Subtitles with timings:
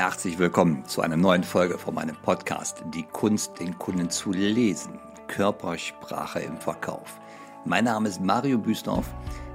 [0.00, 4.98] Herzlich willkommen zu einer neuen Folge von meinem Podcast Die Kunst, den Kunden zu lesen.
[5.28, 7.20] Körpersprache im Verkauf.
[7.66, 9.04] Mein Name ist Mario Büsdorf.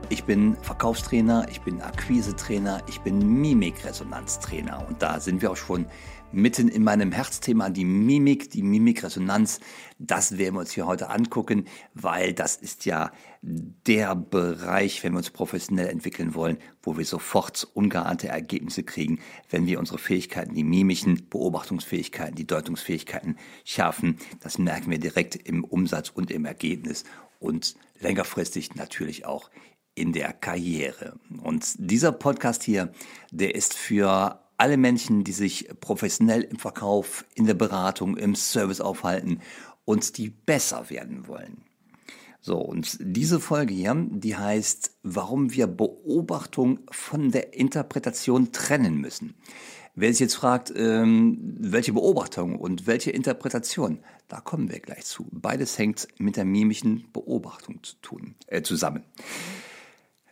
[0.10, 4.86] Ich bin Verkaufstrainer, ich bin Akquisetrainer, ich bin Mimikresonanztrainer.
[4.88, 5.88] Und da sind wir auch schon
[6.36, 9.60] mitten in meinem Herzthema, die Mimik, die Mimikresonanz.
[9.98, 13.12] Das werden wir uns hier heute angucken, weil das ist ja
[13.42, 19.66] der Bereich, wenn wir uns professionell entwickeln wollen, wo wir sofort ungeahnte Ergebnisse kriegen, wenn
[19.66, 24.18] wir unsere Fähigkeiten, die mimischen Beobachtungsfähigkeiten, die Deutungsfähigkeiten schärfen.
[24.42, 27.06] Das merken wir direkt im Umsatz und im Ergebnis
[27.40, 29.50] und längerfristig natürlich auch
[29.96, 31.18] in der Karriere.
[31.42, 32.92] Und dieser Podcast hier,
[33.32, 38.82] der ist für alle Menschen, die sich professionell im Verkauf, in der Beratung, im Service
[38.82, 39.42] aufhalten
[39.86, 41.64] und die besser werden wollen.
[42.42, 49.34] So, und diese Folge hier, die heißt, warum wir Beobachtung von der Interpretation trennen müssen.
[49.96, 55.26] Wer sich jetzt fragt, ähm, welche Beobachtung und welche Interpretation, da kommen wir gleich zu.
[55.32, 59.04] Beides hängt mit der mimischen Beobachtung zu tun, äh, zusammen.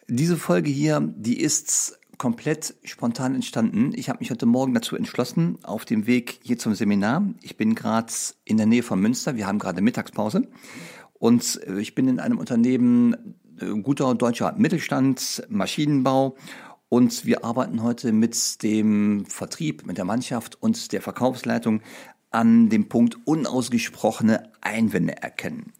[0.07, 3.91] Diese Folge hier, die ist komplett spontan entstanden.
[3.95, 7.23] Ich habe mich heute Morgen dazu entschlossen, auf dem Weg hier zum Seminar.
[7.41, 8.13] Ich bin gerade
[8.45, 9.35] in der Nähe von Münster.
[9.35, 10.47] Wir haben gerade Mittagspause.
[11.13, 16.35] Und äh, ich bin in einem Unternehmen, äh, guter deutscher Mittelstand, Maschinenbau.
[16.89, 21.81] Und wir arbeiten heute mit dem Vertrieb, mit der Mannschaft und der Verkaufsleitung
[22.29, 25.73] an dem Punkt unausgesprochene Einwände erkennen.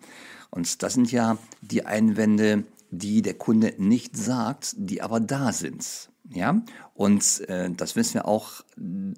[0.49, 6.09] Und das sind ja die Einwände, die der Kunde nicht sagt, die aber da sind.
[6.29, 8.63] Ja, und äh, das wissen wir auch,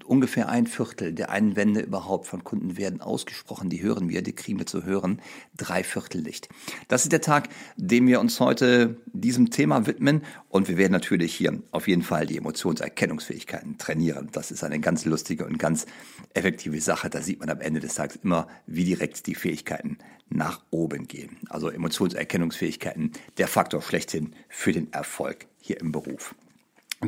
[0.05, 3.69] ungefähr ein Viertel der Einwände überhaupt von Kunden werden ausgesprochen.
[3.69, 5.21] Die hören wir, die kriegen wir zu hören.
[5.55, 6.49] Drei Viertel nicht.
[6.87, 10.23] Das ist der Tag, dem wir uns heute diesem Thema widmen.
[10.49, 14.29] Und wir werden natürlich hier auf jeden Fall die Emotionserkennungsfähigkeiten trainieren.
[14.31, 15.85] Das ist eine ganz lustige und ganz
[16.33, 17.11] effektive Sache.
[17.11, 21.37] Da sieht man am Ende des Tages immer, wie direkt die Fähigkeiten nach oben gehen.
[21.49, 26.33] Also Emotionserkennungsfähigkeiten, der Faktor schlechthin für den Erfolg hier im Beruf.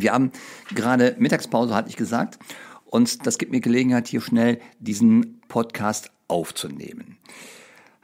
[0.02, 0.32] Wir haben
[0.74, 2.40] gerade Mittagspause, hatte ich gesagt,
[2.86, 7.18] und das gibt mir Gelegenheit, hier schnell diesen Podcast aufzunehmen.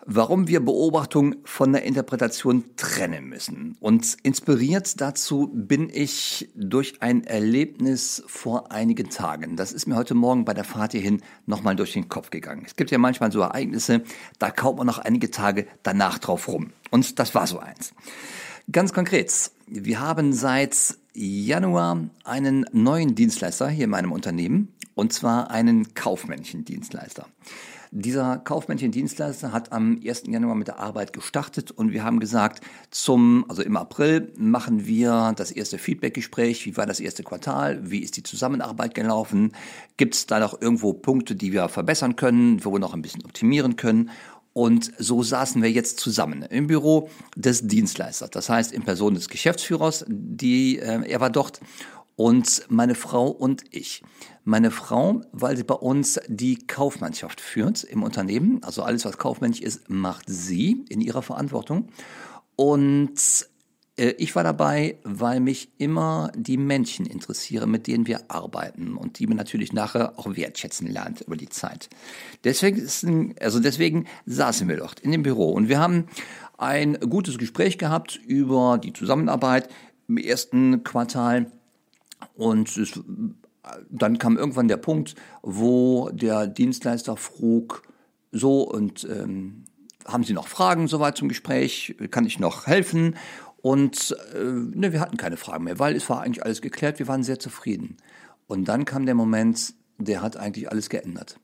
[0.05, 3.77] Warum wir Beobachtung von der Interpretation trennen müssen.
[3.79, 9.55] Und inspiriert dazu bin ich durch ein Erlebnis vor einigen Tagen.
[9.55, 12.63] Das ist mir heute Morgen bei der Fahrt hierhin nochmal durch den Kopf gegangen.
[12.65, 14.03] Es gibt ja manchmal so Ereignisse,
[14.39, 16.73] da kaut man noch einige Tage danach drauf rum.
[16.91, 17.93] Und das war so eins.
[18.69, 25.51] Ganz konkret, wir haben seit Januar einen neuen Dienstleister hier in meinem Unternehmen, und zwar
[25.51, 27.28] einen kaufmännischen Dienstleister.
[27.96, 30.24] Dieser kaufmännische Dienstleister hat am 1.
[30.25, 35.34] Januar mit der Arbeit gestartet und wir haben gesagt, zum, also im April machen wir
[35.35, 36.66] das erste Feedbackgespräch.
[36.66, 37.91] Wie war das erste Quartal?
[37.91, 39.51] Wie ist die Zusammenarbeit gelaufen?
[39.95, 43.25] Gibt es da noch irgendwo Punkte, die wir verbessern können, wo wir noch ein bisschen
[43.25, 44.09] optimieren können?
[44.53, 49.27] Und so saßen wir jetzt zusammen im Büro des Dienstleisters, das heißt in Person des
[49.27, 51.59] Geschäftsführers, die, äh, er war dort,
[52.15, 54.03] und meine Frau und ich.
[54.43, 59.61] Meine Frau, weil sie bei uns die Kaufmannschaft führt im Unternehmen, also alles, was kaufmännisch
[59.61, 61.89] ist, macht sie in ihrer Verantwortung.
[62.55, 63.47] Und
[63.95, 69.27] ich war dabei, weil mich immer die Menschen interessieren, mit denen wir arbeiten und die
[69.27, 71.89] man natürlich nachher auch wertschätzen lernt über die Zeit.
[72.43, 76.07] Deswegen, also deswegen saßen wir dort in dem Büro und wir haben
[76.57, 79.69] ein gutes Gespräch gehabt über die Zusammenarbeit
[80.07, 81.51] im ersten Quartal
[82.33, 82.99] und es,
[83.89, 87.83] dann kam irgendwann der Punkt, wo der Dienstleister frug,
[88.31, 89.65] so und ähm,
[90.05, 91.95] haben Sie noch Fragen soweit zum Gespräch?
[92.11, 93.15] Kann ich noch helfen?
[93.63, 97.07] Und äh, ne, wir hatten keine Fragen mehr, weil es war eigentlich alles geklärt, wir
[97.07, 97.96] waren sehr zufrieden.
[98.46, 101.40] Und dann kam der Moment, der hat eigentlich alles geändert.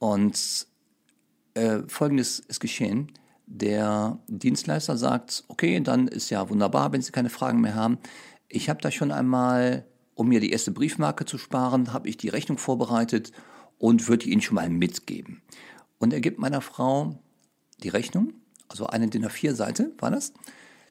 [0.00, 0.66] Und
[1.54, 3.12] äh, Folgendes ist geschehen.
[3.46, 7.98] Der Dienstleister sagt, okay, dann ist ja wunderbar, wenn Sie keine Fragen mehr haben.
[8.48, 12.30] Ich habe da schon einmal, um mir die erste Briefmarke zu sparen, habe ich die
[12.30, 13.30] Rechnung vorbereitet
[13.78, 15.40] und würde Ihnen schon mal mitgeben.
[15.98, 17.22] Und er gibt meiner Frau
[17.84, 18.32] die Rechnung,
[18.66, 20.32] also eine DIN A4-Seite war das,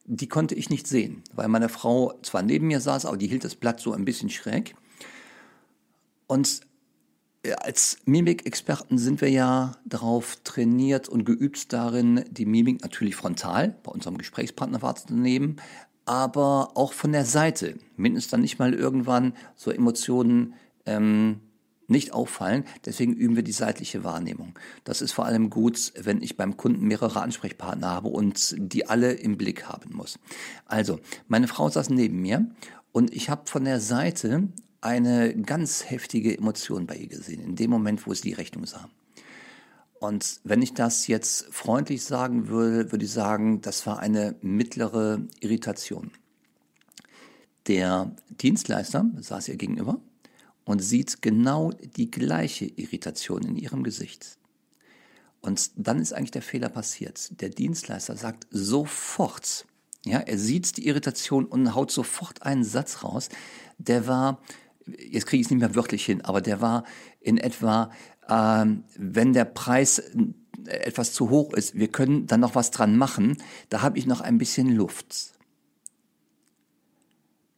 [0.08, 3.44] die konnte ich nicht sehen, weil meine Frau zwar neben mir saß, aber die hielt
[3.44, 4.76] das Blatt so ein bisschen schräg.
[6.28, 6.62] Und
[7.44, 13.76] äh, als Mimikexperten sind wir ja darauf trainiert und geübt darin, die Mimik natürlich frontal
[13.84, 15.58] bei unserem Gesprächspartner wahrzunehmen,
[16.06, 17.78] aber auch von der Seite.
[17.98, 20.54] Mindestens dann nicht mal irgendwann so Emotionen
[20.86, 21.42] ähm,
[21.88, 22.66] nicht auffallen.
[22.86, 24.58] Deswegen üben wir die seitliche Wahrnehmung.
[24.84, 29.14] Das ist vor allem gut, wenn ich beim Kunden mehrere Ansprechpartner habe und die alle
[29.14, 30.20] im Blick haben muss.
[30.66, 32.50] Also, meine Frau saß neben mir
[32.92, 34.50] und ich habe von der Seite
[34.82, 38.90] eine ganz heftige Emotion bei ihr gesehen, in dem Moment, wo sie die Rechnung sah.
[40.00, 45.22] Und wenn ich das jetzt freundlich sagen würde, würde ich sagen, das war eine mittlere
[45.40, 46.12] Irritation.
[47.66, 50.00] Der Dienstleister saß ihr gegenüber
[50.68, 54.38] und sieht genau die gleiche Irritation in ihrem Gesicht.
[55.40, 57.42] Und dann ist eigentlich der Fehler passiert.
[57.42, 59.66] Der Dienstleister sagt sofort,
[60.06, 63.30] ja, er sieht die Irritation und haut sofort einen Satz raus,
[63.78, 64.42] der war,
[64.86, 66.84] jetzt kriege ich es nicht mehr wörtlich hin, aber der war
[67.22, 67.90] in etwa,
[68.28, 70.04] ähm, wenn der Preis
[70.66, 73.38] etwas zu hoch ist, wir können dann noch was dran machen,
[73.70, 75.32] da habe ich noch ein bisschen Luft.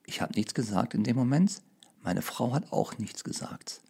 [0.05, 1.63] Ich habe nichts gesagt in dem Moment.
[2.01, 3.81] Meine Frau hat auch nichts gesagt.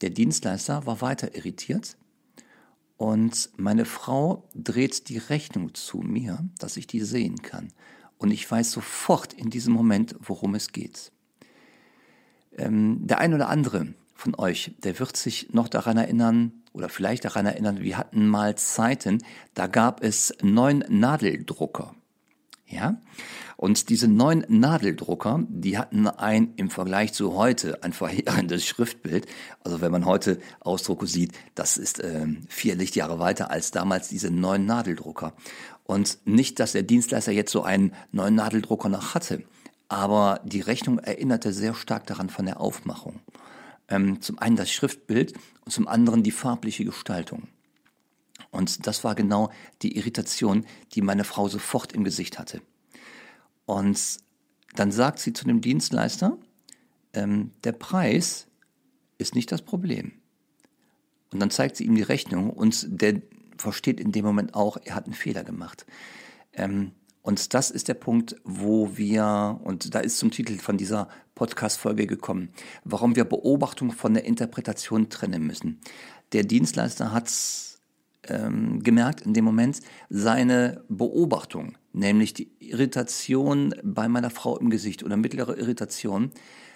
[0.00, 1.96] Der Dienstleister war weiter irritiert
[2.96, 7.72] und meine Frau dreht die Rechnung zu mir, dass ich die sehen kann.
[8.18, 11.12] Und ich weiß sofort in diesem Moment, worum es geht.
[12.56, 17.24] Ähm, der ein oder andere von euch, der wird sich noch daran erinnern oder vielleicht
[17.24, 19.22] daran erinnern, wir hatten mal Zeiten,
[19.54, 21.94] da gab es neun Nadeldrucker.
[22.68, 23.00] Ja?
[23.56, 29.26] Und diese neuen Nadeldrucker, die hatten ein im Vergleich zu heute ein verheerendes Schriftbild.
[29.64, 34.30] Also wenn man heute Ausdrucke sieht, das ist äh, vier Lichtjahre weiter als damals diese
[34.30, 35.34] neuen Nadeldrucker.
[35.84, 39.42] Und nicht, dass der Dienstleister jetzt so einen neuen Nadeldrucker noch hatte,
[39.88, 43.20] aber die Rechnung erinnerte sehr stark daran von der Aufmachung.
[43.88, 45.32] Ähm, zum einen das Schriftbild
[45.64, 47.48] und zum anderen die farbliche Gestaltung.
[48.50, 49.50] Und das war genau
[49.82, 52.62] die Irritation, die meine Frau sofort im Gesicht hatte.
[53.66, 54.18] Und
[54.74, 56.38] dann sagt sie zu dem Dienstleister,
[57.12, 58.46] ähm, der Preis
[59.18, 60.12] ist nicht das Problem.
[61.32, 63.20] Und dann zeigt sie ihm die Rechnung und der
[63.58, 65.84] versteht in dem Moment auch, er hat einen Fehler gemacht.
[66.52, 66.92] Ähm,
[67.22, 72.06] und das ist der Punkt, wo wir, und da ist zum Titel von dieser Podcast-Folge
[72.06, 72.50] gekommen,
[72.84, 75.80] warum wir Beobachtung von der Interpretation trennen müssen.
[76.32, 77.28] Der Dienstleister hat
[78.28, 85.02] ähm, gemerkt in dem Moment seine Beobachtung, nämlich die Irritation bei meiner Frau im Gesicht
[85.02, 86.30] oder mittlere Irritation,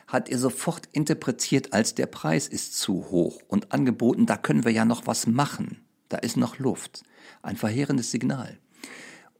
[0.06, 4.72] hat er sofort interpretiert als der Preis ist zu hoch und angeboten, da können wir
[4.72, 5.78] ja noch was machen,
[6.08, 7.02] da ist noch Luft.
[7.42, 8.58] Ein verheerendes Signal.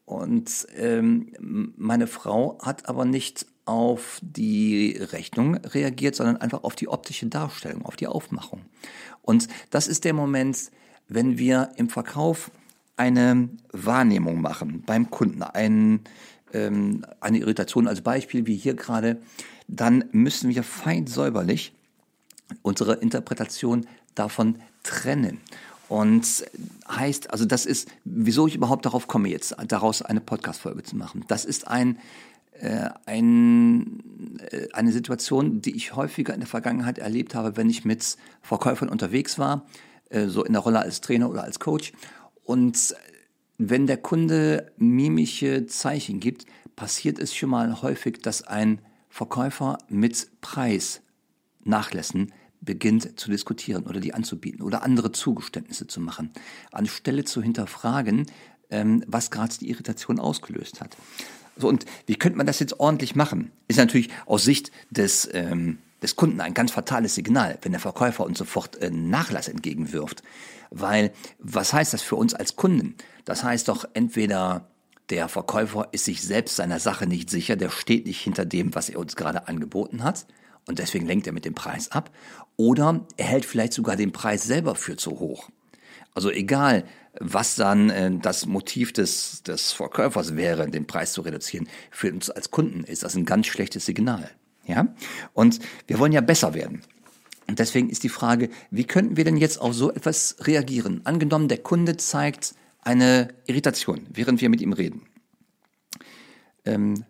[0.05, 1.33] Und ähm,
[1.77, 7.85] meine Frau hat aber nicht auf die Rechnung reagiert, sondern einfach auf die optische Darstellung,
[7.85, 8.63] auf die Aufmachung.
[9.21, 10.71] Und das ist der Moment,
[11.15, 12.51] wenn wir im Verkauf
[12.97, 16.01] eine Wahrnehmung machen beim Kunden, ein,
[16.53, 19.21] ähm, eine Irritation als Beispiel wie hier gerade,
[19.69, 21.73] dann müssen wir fein säuberlich
[22.63, 25.41] unsere Interpretation davon trennen.
[25.89, 26.45] Und
[26.89, 31.25] heißt, also das ist, wieso ich überhaupt darauf komme, jetzt daraus eine Podcast-Folge zu machen.
[31.29, 31.99] Das ist ein,
[32.61, 34.03] äh, ein,
[34.51, 38.89] äh, eine Situation, die ich häufiger in der Vergangenheit erlebt habe, wenn ich mit Verkäufern
[38.89, 39.67] unterwegs war
[40.29, 41.93] so in der Rolle als Trainer oder als Coach.
[42.45, 42.95] Und
[43.59, 50.29] wenn der Kunde mimische Zeichen gibt, passiert es schon mal häufig, dass ein Verkäufer mit
[50.41, 56.31] Preisnachlässen beginnt zu diskutieren oder die anzubieten oder andere Zugeständnisse zu machen,
[56.71, 58.27] anstelle zu hinterfragen,
[58.71, 60.97] ähm, was gerade die Irritation ausgelöst hat.
[61.57, 63.51] So, und wie könnte man das jetzt ordentlich machen?
[63.69, 68.25] Ist natürlich aus Sicht des ähm, des Kunden ein ganz fatales Signal, wenn der Verkäufer
[68.25, 70.23] uns sofort äh, Nachlass entgegenwirft.
[70.71, 72.97] Weil, was heißt das für uns als Kunden?
[73.25, 74.69] Das heißt doch entweder
[75.11, 78.89] der Verkäufer ist sich selbst seiner Sache nicht sicher, der steht nicht hinter dem, was
[78.89, 80.27] er uns gerade angeboten hat
[80.67, 82.11] und deswegen lenkt er mit dem Preis ab.
[82.57, 85.51] Oder er hält vielleicht sogar den Preis selber für zu hoch.
[86.15, 86.85] Also egal,
[87.19, 92.31] was dann äh, das Motiv des, des Verkäufers wäre, den Preis zu reduzieren, für uns
[92.31, 94.31] als Kunden ist das ein ganz schlechtes Signal.
[94.67, 94.95] Ja?
[95.33, 96.83] Und wir wollen ja besser werden.
[97.49, 101.03] Und deswegen ist die Frage, wie könnten wir denn jetzt auf so etwas reagieren?
[101.05, 105.03] Angenommen, der Kunde zeigt eine Irritation, während wir mit ihm reden.
[106.65, 107.05] Ähm,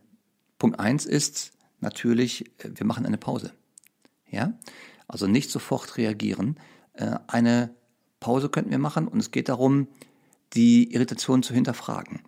[0.59, 3.53] Punkt eins ist natürlich, äh, wir machen eine Pause.
[4.31, 4.55] Ja?
[5.07, 6.59] Also nicht sofort reagieren.
[6.95, 7.75] Äh, eine
[8.21, 9.89] Pause könnten wir machen und es geht darum,
[10.55, 12.23] die Irritation zu hinterfragen.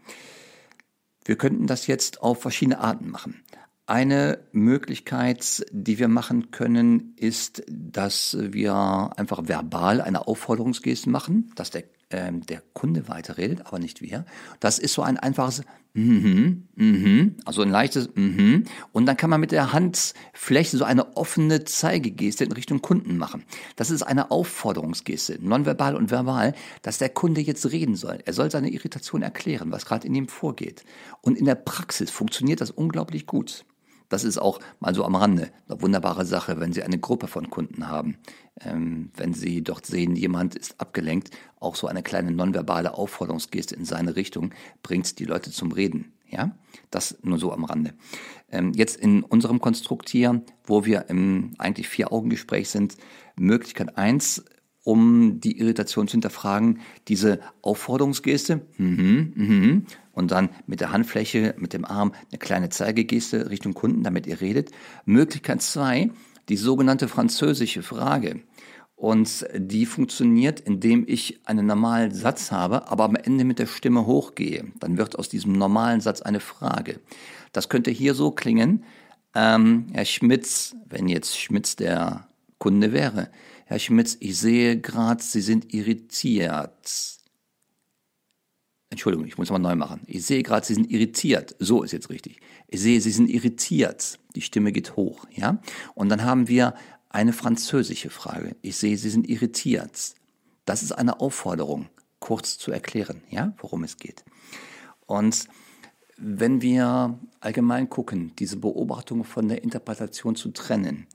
[1.25, 3.43] Wir könnten das jetzt auf verschiedene Arten machen.
[3.87, 11.71] Eine Möglichkeit, die wir machen können, ist, dass wir einfach verbal eine Aufforderungsgeste machen, dass
[11.71, 14.25] der, äh, der Kunde weiterredet, aber nicht wir.
[14.59, 15.65] Das ist so ein einfaches
[15.97, 18.65] Mhm, mhm, also ein leichtes Mhm.
[18.91, 23.45] Und dann kann man mit der Handfläche so eine offene Zeigegeste in Richtung Kunden machen.
[23.77, 28.19] Das ist eine Aufforderungsgeste, nonverbal und verbal, dass der Kunde jetzt reden soll.
[28.25, 30.85] Er soll seine Irritation erklären, was gerade in ihm vorgeht.
[31.21, 33.65] Und in der Praxis funktioniert das unglaublich gut
[34.15, 37.51] Das ist auch mal so am Rande eine wunderbare Sache, wenn Sie eine Gruppe von
[37.51, 38.17] Kunden haben.
[38.61, 43.85] Ähm, wenn Sie dort sehen, jemand ist abgelenkt, auch so eine kleine nonverbale Aufforderungsgeste in
[43.85, 44.53] seine Richtung
[44.85, 46.13] bringt die Leute zum Reden.
[46.29, 46.57] Ja,
[46.93, 47.93] das nur so am Rande.
[48.53, 52.97] Ähm, jetzt in unserem Konstrukt hier, wo wir im eigentlich Vier-Augen-Gespräch sind,
[53.35, 54.45] Möglichkeit eins
[54.85, 61.73] um die Irritation zu hinterfragen, diese Aufforderungsgeste, mhm, mhm, und dann mit der Handfläche, mit
[61.73, 64.71] dem Arm eine kleine Zeigegeste Richtung Kunden, damit ihr redet.
[65.05, 66.11] Möglichkeit zwei,
[66.49, 68.41] die sogenannte französische Frage.
[68.97, 74.07] Und die funktioniert, indem ich einen normalen Satz habe, aber am Ende mit der Stimme
[74.07, 74.67] hochgehe.
[74.79, 77.01] Dann wird aus diesem normalen Satz eine Frage.
[77.53, 78.85] Das könnte hier so klingen,
[79.35, 82.29] ähm, Herr Schmitz, wenn jetzt Schmitz der
[82.59, 83.31] Kunde wäre,
[83.67, 87.14] Herr Schmitz, ich sehe gerade, Sie sind irritiert.
[88.95, 90.03] Entschuldigung, ich muss mal neu machen.
[90.07, 91.57] Ich sehe gerade, Sie sind irritiert.
[91.59, 92.39] So ist jetzt richtig.
[92.69, 94.21] Ich sehe, Sie sind irritiert.
[94.37, 95.61] Die Stimme geht hoch, ja?
[95.95, 96.75] Und dann haben wir
[97.09, 98.55] eine französische Frage.
[98.63, 100.15] Ich sehe, Sie sind irritiert.
[100.65, 101.89] Das ist eine Aufforderung,
[102.21, 104.25] kurz zu erklären, ja, worum es geht.
[105.07, 105.49] Und
[106.17, 111.09] wenn wir allgemein gucken, diese Beobachtung von der Interpretation zu trennen,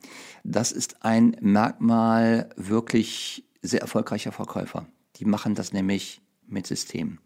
[0.44, 4.86] das ist ein Merkmal wirklich sehr erfolgreicher Verkäufer.
[5.16, 6.22] Die machen das nämlich
[6.52, 7.20] mit System.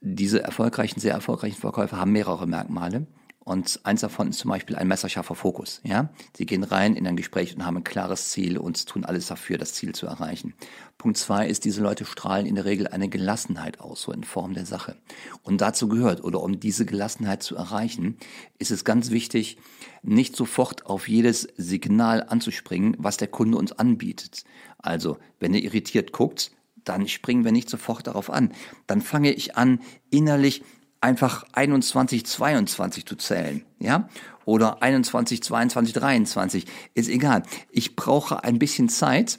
[0.00, 3.06] Diese erfolgreichen, sehr erfolgreichen Verkäufer haben mehrere Merkmale.
[3.42, 5.80] Und eins davon ist zum Beispiel ein messerscharfer Fokus.
[5.82, 9.26] Ja, sie gehen rein in ein Gespräch und haben ein klares Ziel und tun alles
[9.26, 10.54] dafür, das Ziel zu erreichen.
[10.98, 14.52] Punkt zwei ist, diese Leute strahlen in der Regel eine Gelassenheit aus, so in Form
[14.52, 14.96] der Sache.
[15.42, 18.18] Und dazu gehört, oder um diese Gelassenheit zu erreichen,
[18.58, 19.56] ist es ganz wichtig,
[20.02, 24.44] nicht sofort auf jedes Signal anzuspringen, was der Kunde uns anbietet.
[24.78, 26.52] Also, wenn er irritiert guckt,
[26.84, 28.52] dann springen wir nicht sofort darauf an.
[28.86, 30.62] Dann fange ich an, innerlich
[31.00, 34.08] einfach 21, 22 zu zählen, ja?
[34.44, 37.42] Oder 21, 22, 23, ist egal.
[37.70, 39.38] Ich brauche ein bisschen Zeit.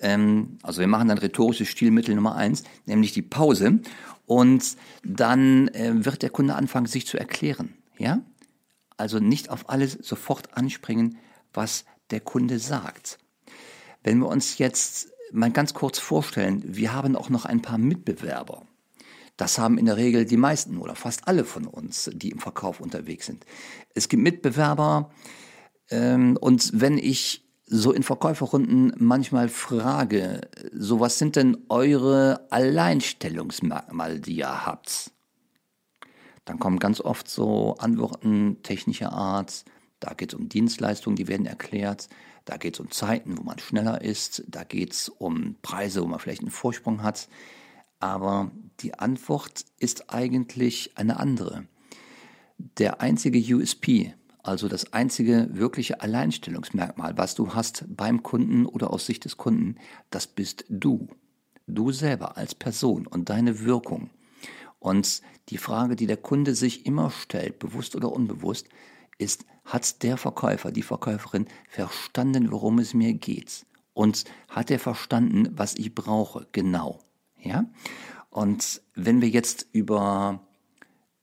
[0.00, 3.80] Ähm, also wir machen dann rhetorisches Stilmittel Nummer eins, nämlich die Pause.
[4.26, 8.20] Und dann äh, wird der Kunde anfangen, sich zu erklären, ja?
[8.96, 11.18] Also nicht auf alles sofort anspringen,
[11.52, 13.18] was der Kunde sagt.
[14.02, 18.62] Wenn wir uns jetzt mal ganz kurz vorstellen, wir haben auch noch ein paar Mitbewerber.
[19.36, 22.80] Das haben in der Regel die meisten oder fast alle von uns, die im Verkauf
[22.80, 23.46] unterwegs sind.
[23.94, 25.10] Es gibt Mitbewerber
[25.90, 30.40] ähm, und wenn ich so in Verkäuferrunden manchmal frage,
[30.72, 35.12] so was sind denn eure Alleinstellungsmerkmale, die ihr habt?
[36.44, 39.64] Dann kommen ganz oft so Antworten technischer Art,
[40.00, 42.08] da geht es um Dienstleistungen, die werden erklärt,
[42.48, 46.06] da geht es um Zeiten, wo man schneller ist, da geht es um Preise, wo
[46.06, 47.28] man vielleicht einen Vorsprung hat.
[48.00, 48.50] Aber
[48.80, 51.66] die Antwort ist eigentlich eine andere.
[52.56, 59.04] Der einzige USP, also das einzige wirkliche Alleinstellungsmerkmal, was du hast beim Kunden oder aus
[59.04, 59.76] Sicht des Kunden,
[60.08, 61.08] das bist du.
[61.66, 64.08] Du selber als Person und deine Wirkung.
[64.78, 68.70] Und die Frage, die der Kunde sich immer stellt, bewusst oder unbewusst,
[69.18, 73.66] ist, hat der Verkäufer, die Verkäuferin verstanden, worum es mir geht?
[73.92, 76.46] Und hat er verstanden, was ich brauche?
[76.52, 77.00] Genau.
[77.40, 77.66] Ja?
[78.30, 80.40] Und wenn wir jetzt über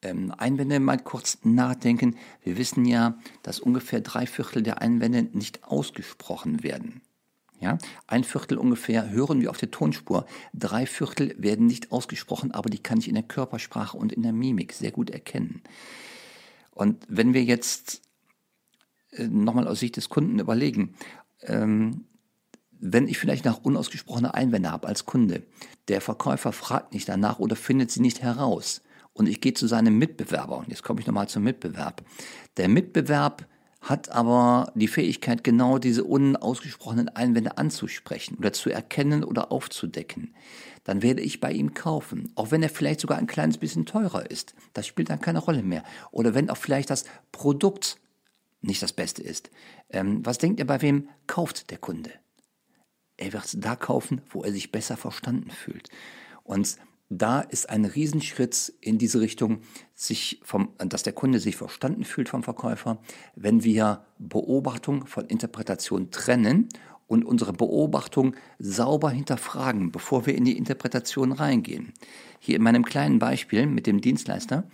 [0.02, 5.64] ähm, Einwände mal kurz nachdenken, wir wissen ja, dass ungefähr drei Viertel der Einwände nicht
[5.64, 7.02] ausgesprochen werden.
[7.62, 10.26] Ja, ein Viertel ungefähr hören wir auf der Tonspur.
[10.54, 14.34] Drei Viertel werden nicht ausgesprochen, aber die kann ich in der Körpersprache und in der
[14.34, 15.62] Mimik sehr gut erkennen.
[16.72, 18.02] Und wenn wir jetzt
[19.18, 20.96] nochmal aus Sicht des Kunden überlegen,
[21.42, 22.06] ähm,
[22.72, 25.44] wenn ich vielleicht nach unausgesprochener Einwände habe als Kunde,
[25.88, 28.82] der Verkäufer fragt nicht danach oder findet sie nicht heraus
[29.14, 32.04] und ich gehe zu seinem Mitbewerber, und jetzt komme ich nochmal zum Mitbewerb.
[32.58, 33.48] Der Mitbewerb
[33.82, 40.34] hat aber die Fähigkeit, genau diese unausgesprochenen Einwände anzusprechen oder zu erkennen oder aufzudecken.
[40.84, 44.30] Dann werde ich bei ihm kaufen, auch wenn er vielleicht sogar ein kleines bisschen teurer
[44.30, 44.54] ist.
[44.74, 45.84] Das spielt dann keine Rolle mehr.
[46.12, 47.98] Oder wenn auch vielleicht das Produkt
[48.66, 49.50] nicht das Beste ist.
[49.90, 52.12] Ähm, was denkt ihr, bei wem kauft der Kunde?
[53.18, 55.90] Er wird es da kaufen, wo er sich besser verstanden fühlt.
[56.44, 56.78] Und
[57.10, 59.62] da ist ein Riesenschritt in diese Richtung,
[59.94, 63.00] sich vom, dass der Kunde sich verstanden fühlt vom Verkäufer,
[63.36, 66.68] wenn wir Beobachtung von Interpretation trennen
[67.08, 71.94] und unsere Beobachtung sauber hinterfragen, bevor wir in die Interpretation reingehen.
[72.40, 74.68] Hier in meinem kleinen Beispiel mit dem Dienstleister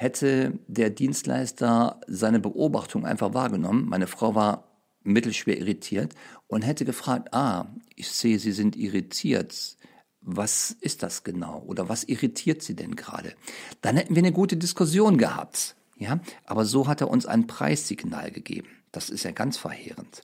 [0.00, 3.86] hätte der Dienstleister seine Beobachtung einfach wahrgenommen.
[3.86, 4.64] Meine Frau war
[5.02, 6.14] mittelschwer irritiert
[6.46, 7.66] und hätte gefragt, ah,
[7.96, 9.76] ich sehe, Sie sind irritiert.
[10.22, 11.62] Was ist das genau?
[11.66, 13.34] Oder was irritiert Sie denn gerade?
[13.82, 15.76] Dann hätten wir eine gute Diskussion gehabt.
[15.98, 18.68] Ja, aber so hat er uns ein Preissignal gegeben.
[18.92, 20.22] Das ist ja ganz verheerend.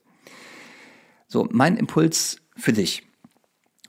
[1.28, 3.05] So, mein Impuls für dich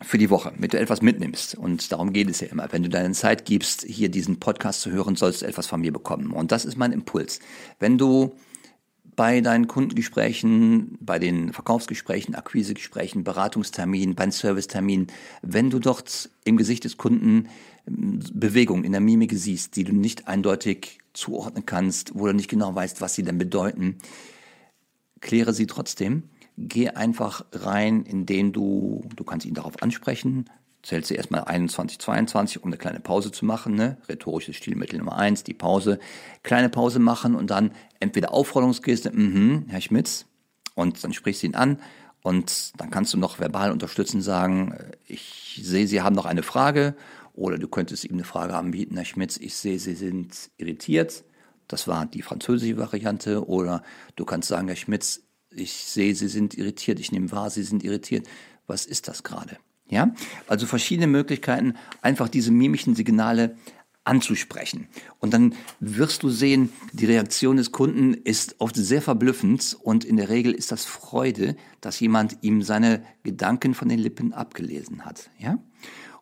[0.01, 1.55] für die Woche, damit du etwas mitnimmst.
[1.55, 2.67] Und darum geht es ja immer.
[2.71, 5.91] Wenn du deine Zeit gibst, hier diesen Podcast zu hören, sollst du etwas von mir
[5.91, 6.31] bekommen.
[6.31, 7.39] Und das ist mein Impuls.
[7.79, 8.35] Wenn du
[9.15, 15.07] bei deinen Kundengesprächen, bei den Verkaufsgesprächen, Akquisegesprächen, Beratungsterminen, beim Servicetermin,
[15.41, 17.49] wenn du dort im Gesicht des Kunden
[17.87, 22.49] ähm, Bewegung in der Mimik siehst, die du nicht eindeutig zuordnen kannst, wo du nicht
[22.49, 23.97] genau weißt, was sie denn bedeuten,
[25.19, 30.49] kläre sie trotzdem geh einfach rein, indem du, du kannst ihn darauf ansprechen,
[30.81, 33.97] zählst du erstmal 21, 22, um eine kleine Pause zu machen, ne?
[34.09, 35.99] rhetorisches Stilmittel Nummer eins, die Pause,
[36.43, 40.25] kleine Pause machen und dann entweder Aufforderungsgeste, mhm, Herr Schmitz,
[40.75, 41.79] und dann sprichst du ihn an
[42.21, 46.43] und dann kannst du noch verbal unterstützen, sagen, äh, ich sehe, Sie haben noch eine
[46.43, 46.95] Frage
[47.33, 51.23] oder du könntest ihm eine Frage anbieten, Herr Schmitz, ich sehe, Sie sind irritiert.
[51.67, 53.45] Das war die französische Variante.
[53.47, 53.83] Oder
[54.15, 55.26] du kannst sagen, Herr Schmitz,
[55.57, 58.27] ich sehe, Sie sind irritiert, ich nehme wahr, Sie sind irritiert.
[58.67, 59.57] Was ist das gerade?
[59.89, 60.13] Ja,
[60.47, 63.55] also verschiedene Möglichkeiten, einfach diese mimischen Signale
[64.03, 64.87] anzusprechen.
[65.19, 70.17] Und dann wirst du sehen, die Reaktion des Kunden ist oft sehr verblüffend und in
[70.17, 75.29] der Regel ist das Freude, dass jemand ihm seine Gedanken von den Lippen abgelesen hat.
[75.37, 75.59] Ja?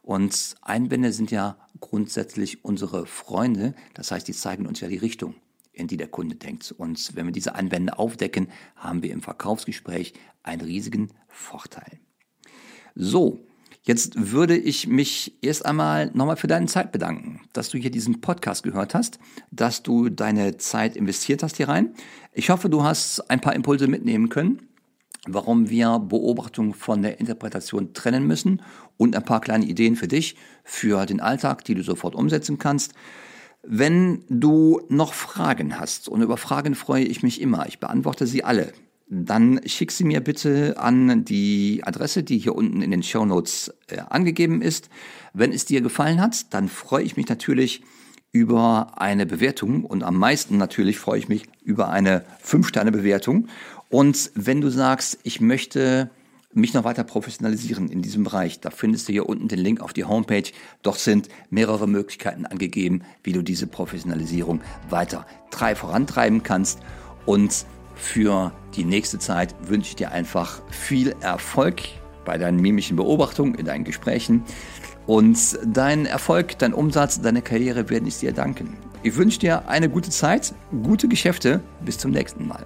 [0.01, 5.35] Und Einwände sind ja grundsätzlich unsere Freunde, das heißt, die zeigen uns ja die Richtung
[5.75, 6.73] in die der Kunde denkt.
[6.77, 10.13] Und wenn wir diese Einwände aufdecken, haben wir im Verkaufsgespräch
[10.43, 11.99] einen riesigen Vorteil.
[12.95, 13.45] So,
[13.87, 18.19] Jetzt würde ich mich erst einmal nochmal für deine Zeit bedanken, dass du hier diesen
[18.19, 19.19] Podcast gehört hast,
[19.51, 21.93] dass du deine Zeit investiert hast hier rein.
[22.33, 24.69] Ich hoffe, du hast ein paar Impulse mitnehmen können,
[25.27, 28.63] warum wir Beobachtung von der Interpretation trennen müssen
[28.97, 32.93] und ein paar kleine Ideen für dich, für den Alltag, die du sofort umsetzen kannst.
[33.67, 38.43] Wenn du noch Fragen hast, und über Fragen freue ich mich immer, ich beantworte sie
[38.43, 38.73] alle,
[39.07, 43.73] dann schick sie mir bitte an die Adresse, die hier unten in den Show Notes
[43.87, 44.89] äh, angegeben ist.
[45.33, 47.83] Wenn es dir gefallen hat, dann freue ich mich natürlich
[48.31, 53.47] über eine Bewertung und am meisten natürlich freue ich mich über eine 5-Sterne-Bewertung.
[53.89, 56.09] Und wenn du sagst, ich möchte
[56.55, 59.93] mich noch weiter professionalisieren in diesem Bereich, da findest du hier unten den Link auf
[59.93, 60.51] die Homepage.
[60.81, 65.25] Dort sind mehrere Möglichkeiten angegeben, wie du diese Professionalisierung weiter
[65.75, 66.79] vorantreiben kannst.
[67.25, 67.65] Und
[67.95, 71.81] für die nächste Zeit wünsche ich dir einfach viel Erfolg
[72.25, 74.43] bei deinen mimischen Beobachtungen, in deinen Gesprächen.
[75.07, 78.75] Und dein Erfolg, dein Umsatz, deine Karriere werden ich dir danken.
[79.03, 81.61] Ich wünsche dir eine gute Zeit, gute Geschäfte.
[81.85, 82.65] Bis zum nächsten Mal.